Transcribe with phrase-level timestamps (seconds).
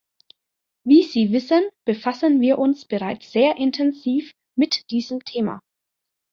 [0.83, 5.59] Wie Sie wissen, befassen wir uns bereits sehr intensiv mit diesem Thema.